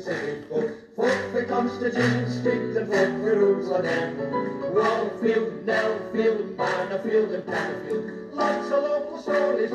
[0.00, 0.70] city folk.
[0.96, 4.16] Folk for Constantine Street and folk for Jerusalem.
[4.74, 6.58] Wallfield, Nellfield,
[7.48, 8.34] and.
[8.34, 9.70] Lots of local stories.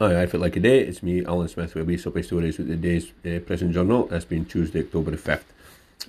[0.00, 0.80] Hi, I feel like a day.
[0.80, 3.72] It's me, Alan Smith, with a wee supply stories with the day's uh, Press and
[3.72, 4.08] Journal.
[4.12, 5.44] It's been Tuesday, October the 5th.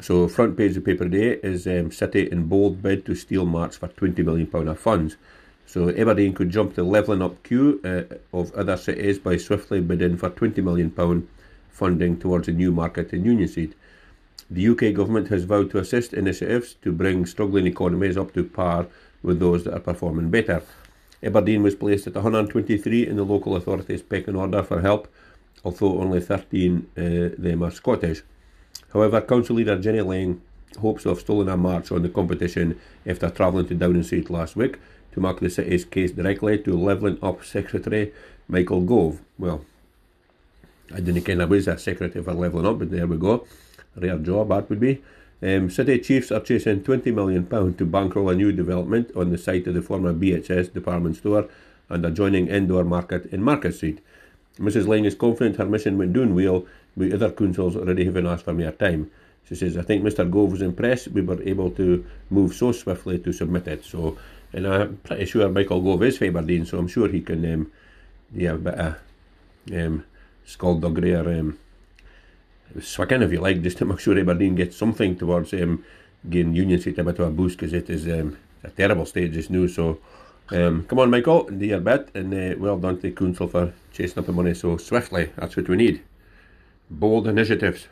[0.02, 3.46] So, front page of the paper today is um, City in bold bid to steal
[3.46, 5.18] March for £20 million of funds.
[5.66, 10.18] So, Aberdeen could jump the levelling up queue uh, of other cities by swiftly bidding
[10.18, 11.28] for £20 million
[11.70, 13.74] funding towards a new market in Union Street.
[14.50, 18.88] The UK government has vowed to assist initiatives to bring struggling economies up to par
[19.24, 20.62] with those that are performing better.
[21.24, 25.08] Aberdeen was placed at 123 in the local authorities' pecking order for help,
[25.64, 27.02] although only 13 uh,
[27.38, 28.22] them are Scottish.
[28.94, 30.42] However, Council leader Jenny Laing
[30.80, 34.56] hopes to have stolen a march on the competition after travelling to Downing Street last
[34.56, 34.78] week
[35.16, 38.14] to mark the city's case directly to Levelling Up Secretary
[38.48, 39.22] Michael Gove.
[39.40, 39.66] Well,
[40.94, 43.48] I didn't ken I was a secretary for Levelling Up, but there we go.
[43.96, 45.02] Rare job that would be.
[45.42, 49.68] Um, City Chiefs are chasing £20 million to bankroll a new development on the site
[49.68, 51.48] of the former BHS department store
[51.90, 54.00] and adjoining indoor market in Market Street.
[54.60, 54.88] Mrs.
[54.88, 58.54] Laing is confident her mission went doing well, with other councils already having asked for
[58.54, 59.12] more time.
[59.48, 60.30] She says, I think Mr.
[60.30, 63.86] Gove was impressed we were able to move so swiftly to submit it.
[63.86, 64.18] So,
[64.54, 67.72] and I'm pretty sure Michael Gove is Aberdeen, so I'm sure he can, um,
[68.34, 68.96] yeah, a bit of
[69.72, 70.04] um,
[70.46, 71.60] skullduggery or um,
[72.82, 75.84] swicking, if you like, just to make sure Aberdeen gets something towards um,
[76.28, 79.32] getting Union Street a bit of a boost because it is um, a terrible state
[79.32, 79.68] just now.
[79.68, 80.00] So,
[80.50, 83.74] um, come on, Michael, do your bit, and uh, well done to the council for
[83.94, 85.32] chasing up the money so swiftly.
[85.36, 86.04] That's what we need.
[86.90, 87.88] Bold initiatives.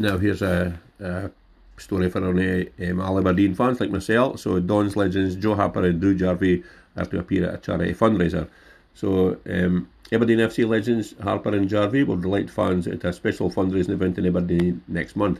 [0.00, 1.30] Now, here's a, a
[1.76, 4.40] story for only um, Aberdeen fans like myself.
[4.40, 6.64] So, Don's legends Joe Harper and Drew Jarvie
[6.96, 8.48] are to appear at a charity fundraiser.
[8.94, 13.90] So, um, Aberdeen FC legends Harper and Jarvie will delight fans at a special fundraising
[13.90, 15.38] event in Aberdeen next month.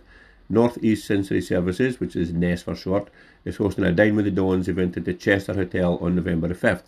[0.51, 3.09] North East Sensory Services, which is NES for short,
[3.47, 6.55] is hosting a Dine with the Dons event at the Chester Hotel on November the
[6.55, 6.85] 5th.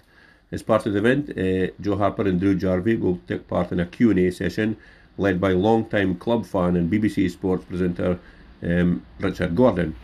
[0.51, 3.81] As part of the event, uh, Joe Harper and Drew Jarvie will take part in
[3.81, 4.77] a Q&A session
[5.19, 8.19] led by long-time club fan and BBC Sports presenter
[8.63, 9.95] um, Richard Gordon.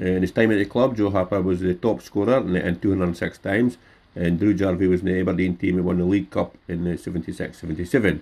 [0.00, 3.38] Uh, in his time at the club, Joe Harper was the top scorer and 206
[3.38, 3.78] times,
[4.14, 8.20] and Drew Jarvie was in the Aberdeen team who won the League Cup in 76-77.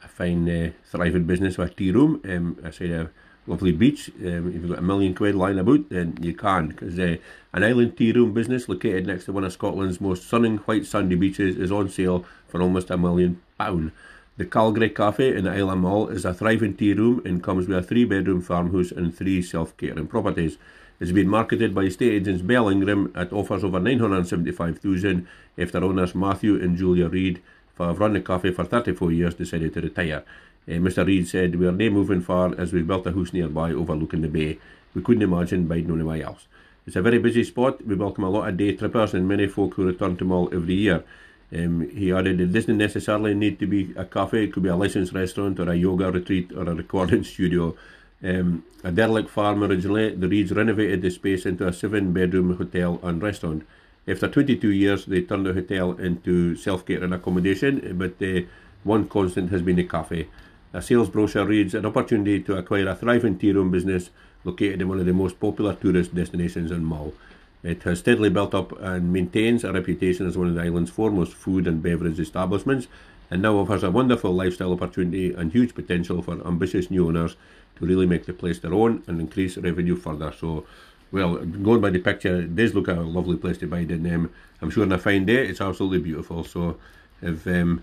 [0.03, 3.11] a fine, uh, thriving business with a tea room, um, I say a
[3.47, 6.99] lovely beach, um, if you've got a million quid lying about, then you can, because
[6.99, 7.17] uh,
[7.53, 11.15] an island tea room business located next to one of Scotland's most stunning white sandy
[11.15, 13.93] beaches is on sale for almost a million pound.
[14.37, 17.69] The Calgary Cafe in the Isle of Mull is a thriving tea room and comes
[17.69, 20.59] with a three bedroom farmhouse and three self catering properties.
[21.01, 26.61] It's been marketed by estate agents Bell Ingram at offers over 975000 after owners Matthew
[26.61, 27.43] and Julia Reid,
[27.77, 30.25] who have run the cafe for 34 years, decided to retire.
[30.69, 31.07] Uh, Mr.
[31.07, 34.29] Reid said, We are not moving far as we built a house nearby overlooking the
[34.29, 34.59] bay.
[34.95, 36.47] We couldn't imagine buying anywhere else.
[36.87, 37.85] It's a very busy spot.
[37.85, 40.75] We welcome a lot of day trippers and many folk who return to Mull every
[40.75, 41.05] year.
[41.53, 44.77] Um, he added it doesn't necessarily need to be a cafe, it could be a
[44.77, 47.77] licensed restaurant or a yoga retreat or a recording studio.
[48.23, 52.99] Um, a derelict farm originally, the Reids renovated the space into a seven bedroom hotel
[53.03, 53.67] and restaurant.
[54.09, 58.43] After 22 years, they turned the hotel into self catering accommodation, but uh,
[58.85, 60.29] one constant has been the cafe.
[60.73, 64.11] A sales brochure reads an opportunity to acquire a thriving tea room business
[64.45, 67.15] located in one of the most popular tourist destinations in Mull.
[67.63, 71.33] It has steadily built up and maintains a reputation as one of the island's foremost
[71.33, 72.87] food and beverage establishments,
[73.31, 77.37] and now offers a wonderful lifestyle opportunity and huge potential for ambitious new owners
[77.77, 80.33] to really make the place their own and increase revenue further.
[80.33, 80.65] So,
[81.11, 83.79] well, going by the picture, it does look a lovely place to buy.
[83.79, 84.31] And um,
[84.63, 86.45] I'm sure on a fine day, it's absolutely beautiful.
[86.45, 86.79] So,
[87.21, 87.83] if um,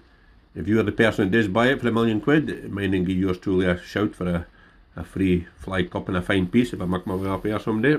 [0.56, 3.18] if you're the person that does buy it for a million quid, mind and give
[3.18, 4.46] yours truly a shout for a,
[4.96, 7.60] a free fly cup and a fine piece if I make my way up here
[7.60, 7.98] someday.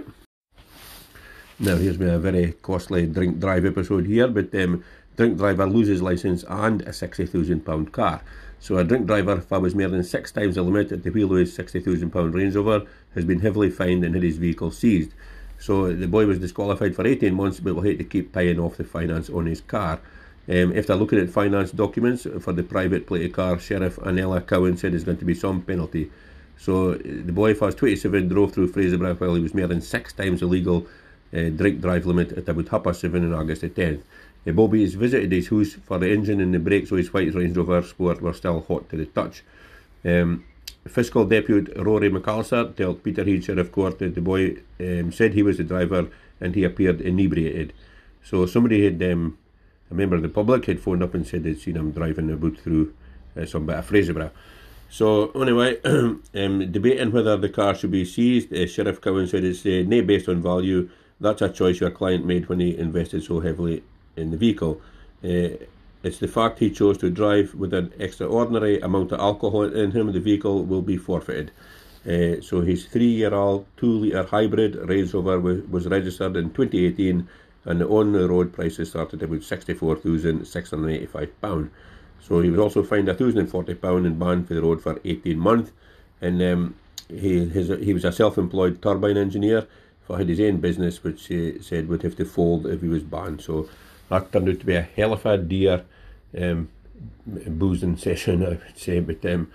[1.59, 4.85] Now here's me a very costly drink drive episode here, but um,
[5.17, 8.23] drink driver loses licence and a £60,000 car.
[8.61, 11.11] So a drink driver, if I was more than six times the limit at the
[11.11, 15.13] wheel of his £60,000 Range Rover, has been heavily fined and had his vehicle seized.
[15.59, 18.77] So the boy was disqualified for 18 months, but will have to keep paying off
[18.77, 20.01] the finance on his car.
[20.47, 24.77] Um, if they're looking at finance documents for the private plate car, Sheriff Annella Cowan
[24.77, 26.11] said there's going to be some penalty.
[26.59, 30.41] So the boy, was 27, drove through Fraserburgh while he was more than six times
[30.41, 30.87] the legal
[31.35, 34.03] uh, drink drive limit at about half past seven on August the 10th.
[34.47, 37.35] Uh, Bobby has visited his house for the engine and the brakes so his white
[37.35, 39.43] Range Rover Sport were still hot to the touch.
[40.05, 40.45] Um,
[40.87, 45.57] Fiscal Deputy Rory McAllister told Peterhead Sheriff Court that the boy um, said he was
[45.57, 46.09] the driver
[46.41, 47.73] and he appeared inebriated.
[48.23, 49.39] So somebody had, um,
[49.95, 52.59] a member of the public had phoned up and said they'd seen him driving about
[52.59, 52.93] through
[53.37, 54.31] uh, some bit of Fraserburgh.
[54.91, 59.65] So anyway, um, debating whether the car should be seized, uh, Sheriff Cowan said it's
[59.65, 60.91] uh, not based on value.
[61.21, 63.83] That's a choice your client made when he invested so heavily
[64.17, 64.81] in the vehicle.
[65.23, 65.57] Uh,
[66.03, 70.13] it's the fact he chose to drive with an extraordinary amount of alcohol in him,
[70.13, 71.51] the vehicle will be forfeited.
[72.07, 77.27] Uh, so his three-year-old two-litre hybrid Range Rover was registered in 2018
[77.65, 81.71] and the on-the-road prices started at about £64,685.
[82.21, 85.71] So he was also fined £1,040 and banned for the road for 18 months.
[86.21, 86.75] And um,
[87.09, 89.67] he, his, he was a self-employed turbine engineer
[90.07, 93.03] for had his own business, which he said would have to fold if he was
[93.03, 93.41] banned.
[93.41, 93.69] So
[94.09, 95.85] that turned out to be a hell of a dear
[96.39, 96.69] um,
[97.27, 99.01] boozing session, I would say.
[99.01, 99.51] But um,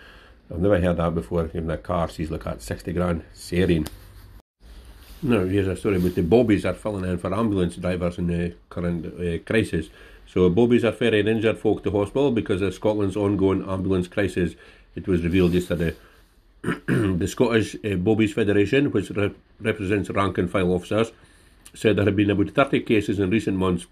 [0.51, 1.45] I've never heard that before.
[1.45, 3.88] Even a car sees like at 60 grand, serene.
[5.21, 8.56] Now, here's a story about the bobbies are filling in for ambulance drivers in the
[8.69, 9.89] current uh, crisis.
[10.25, 14.56] So, bobbies are ferrying injured folk to hospital because of Scotland's ongoing ambulance crisis.
[14.95, 15.94] It was revealed yesterday.
[16.62, 21.12] the Scottish uh, Bobbies Federation, which re- represents rank and file officers,
[21.74, 23.88] said there have been about 30 cases in recent months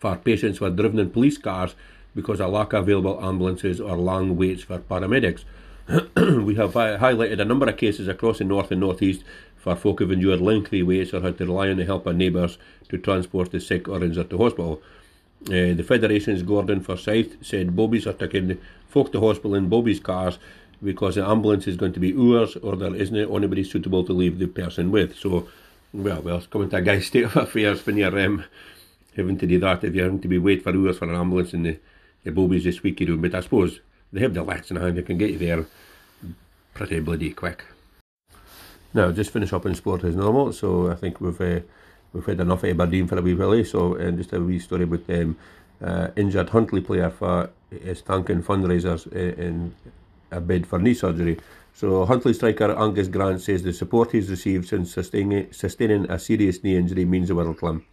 [0.00, 1.76] for patients who are driven in police cars
[2.16, 5.44] because of lack of available ambulances or long waits for paramedics.
[6.16, 9.24] we have highlighted a number of cases across the north and northeast
[9.62, 12.58] for folk who've endured lengthy waits or had to rely on the help of neighbours
[12.88, 14.82] to transport the sick or injured to hospital.
[15.46, 20.40] Uh, the Federation's Gordon Forsyth said Bobbies are taking folk to hospital in Bobbies cars
[20.82, 24.40] because the ambulance is going to be ours or there isn't anybody suitable to leave
[24.40, 25.16] the person with.
[25.16, 25.46] So,
[25.92, 28.44] well, well, it's coming to a guy's state of affairs when you're um,
[29.16, 31.54] having to do that, if you're having to be wait for hours for an ambulance
[31.54, 31.78] in the,
[32.24, 33.16] the Bobbies this week, you do.
[33.16, 33.78] But I suppose
[34.12, 35.66] they have the lights in hand, they can get you there
[36.74, 37.64] pretty bloody quick.
[38.94, 40.52] Now, just finish up in sport as normal.
[40.52, 41.60] So I think we've uh,
[42.12, 43.64] we've had enough of Aberdeen for a wee while.
[43.64, 45.36] So uh, just a wee story about um,
[45.82, 49.74] uh, injured Huntly player for his thanking fundraisers in
[50.30, 51.38] a bid for knee surgery.
[51.74, 56.62] So Huntly striker Angus Grant says the support he's received since sustaining, sustaining a serious
[56.62, 57.86] knee injury means the world to him.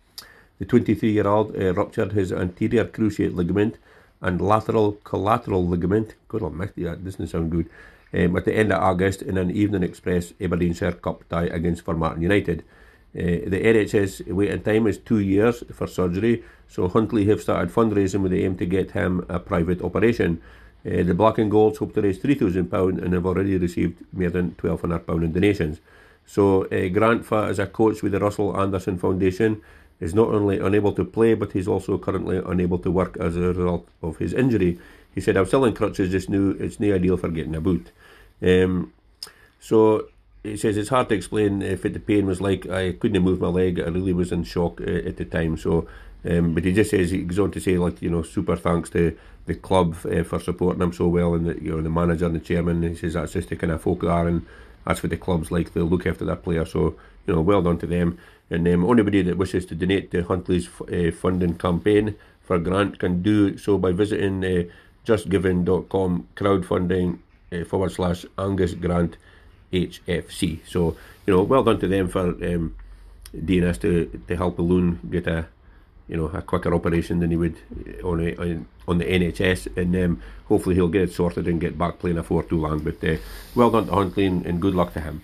[0.59, 3.77] The 23 year old uh, ruptured his anterior cruciate ligament
[4.21, 6.15] and lateral collateral ligament.
[6.27, 7.69] God almighty, that doesn't sound good.
[8.11, 12.23] Um, at the end of August in an Evening Express Aberdeenshire Cup tie against Formartine
[12.23, 12.63] United.
[13.15, 18.21] Uh, the NHS waiting time is two years for surgery, so Huntly have started fundraising
[18.21, 20.41] with the aim to get him a private operation.
[20.85, 24.51] Uh, the Black and Golds hope to raise £3,000 and have already received more than
[24.51, 25.79] £1,200 in donations.
[26.25, 29.61] So, uh, Grant Fa is a coach with the Russell Anderson Foundation
[29.99, 33.41] is not only unable to play, but he's also currently unable to work as a
[33.41, 34.79] result of his injury.
[35.13, 37.91] He said, I'm still in crutches just now, it's no ideal for getting about.
[38.41, 38.93] Um,
[39.59, 40.07] so
[40.43, 43.41] he says it's hard to explain if it, the pain was like I couldn't move
[43.41, 43.79] my leg.
[43.79, 45.57] I really was in shock uh, at the time.
[45.57, 45.87] So,
[46.29, 48.89] um, but he just says he goes on to say like you know super thanks
[48.91, 52.25] to the club uh, for supporting him so well and the, you know the manager
[52.25, 52.83] and the chairman.
[52.83, 54.45] He says that's just the kind of folk are and
[54.85, 55.73] that's what the clubs like.
[55.73, 56.65] They look after their player.
[56.65, 56.95] So
[57.27, 58.17] you know well done to them.
[58.49, 63.21] And um, anybody that wishes to donate to Huntly's uh, funding campaign for grant can
[63.21, 64.63] do so by visiting uh,
[65.05, 67.19] justgiving.com crowdfunding
[67.51, 69.17] uh, forward slash Angus Grant
[69.71, 70.59] HFC.
[70.67, 72.75] So, you know, well done to them for um,
[73.35, 75.47] DNS to, to help Balloon get a
[76.07, 77.55] you know a quicker operation than he would
[78.03, 81.99] on a, on the NHS, and um, hopefully he'll get it sorted and get back
[81.99, 82.79] playing a four too long.
[82.79, 83.17] But uh,
[83.55, 85.21] well done to Huntly and, and good luck to him.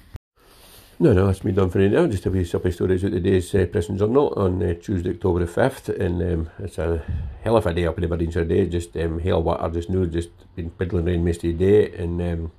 [0.97, 2.07] No, no, that's me done for now.
[2.07, 5.51] Just a wee suppy stories the day's uh, Press Journal on uh, Tuesday, October the
[5.51, 5.89] 5th.
[5.99, 7.03] And um, it's a
[7.45, 8.65] hell of a day up in Aberdeenshire day.
[8.65, 11.93] Just um, hail water just now, just been piddling rain most of the day.
[11.95, 12.51] And um,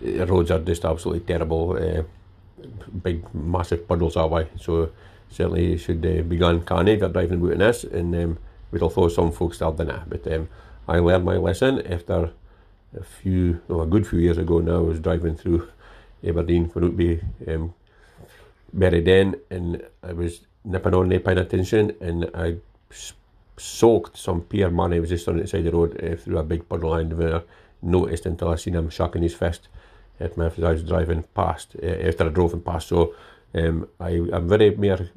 [0.00, 1.76] the roads are just absolutely terrible.
[1.76, 2.04] Uh,
[3.02, 4.46] big, massive puddles that way.
[4.60, 4.90] So
[5.28, 7.82] certainly should uh, be gone canny if you're driving about in this.
[7.82, 8.38] And um,
[8.70, 10.04] we'd although some folks still dinner.
[10.06, 10.48] But um,
[10.86, 12.30] I learned my lesson after
[12.96, 14.76] a few, well, a good few years ago now.
[14.76, 15.68] I was driving through
[16.24, 17.74] Aberdeen for Whitby, um,
[18.78, 22.56] Den, and I was nipping on, paying attention, and I
[23.56, 25.00] soaked some Pierre money.
[25.00, 27.42] was just on the side of the road uh, through a big puddle and there.
[27.82, 29.68] Noticed until I seen him shaking his fist
[30.20, 32.88] at me as I was driving past, uh, after I drove him past.
[32.88, 33.14] So
[33.54, 35.10] um, I, I'm very more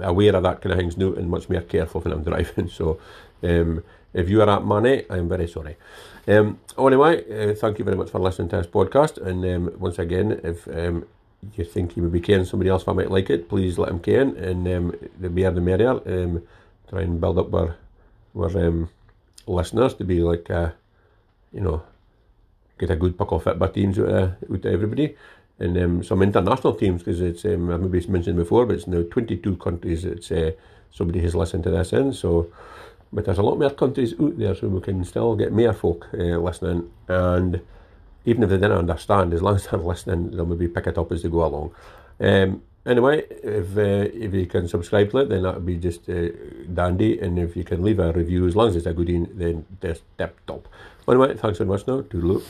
[0.00, 2.68] aware of that kind of things now and much more careful when I'm driving.
[2.68, 3.00] So
[3.42, 5.76] um, if you are at money, I'm very sorry.
[6.28, 9.18] Um, anyway, uh, thank you very much for listening to this podcast.
[9.18, 11.06] And um, once again, if um,
[11.56, 14.00] you think you would be caring somebody else that might like it, please let them
[14.00, 14.36] can.
[14.36, 16.00] And um, the more the merrier.
[16.06, 16.42] Um,
[16.90, 17.76] try and build up our
[18.36, 18.88] our um,
[19.46, 20.70] listeners to be like, uh,
[21.52, 21.82] you know,
[22.78, 25.16] get a good puck of football teams of everybody.
[25.58, 29.56] And um, some international teams, because it's, um, maybe mentioned before, but it's now 22
[29.56, 30.52] countries that uh,
[30.90, 32.14] somebody has listened to this in.
[32.14, 32.50] So,
[33.12, 36.08] but there's a lot more countries out there, so we can still get more folk
[36.14, 36.90] uh, listening.
[37.08, 37.60] And
[38.24, 41.12] even if they didn't understand, as long as they're listening, they'll maybe pick it up
[41.12, 41.74] as they go along.
[42.20, 46.08] Um, anyway, if uh, if you can subscribe to it, then that would be just
[46.08, 46.28] uh,
[46.72, 47.18] dandy.
[47.20, 49.66] And if you can leave a review, as long as it's a good one, then
[49.80, 50.68] that's tip top.
[51.08, 52.02] Anyway, thanks very much now.
[52.02, 52.42] Toodaloo.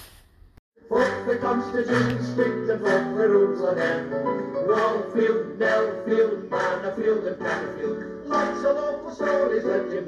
[7.23, 8.11] The.
[8.27, 10.01] Lots of stories that you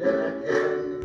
[0.00, 0.99] in a.